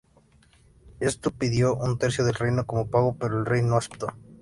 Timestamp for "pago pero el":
2.89-3.45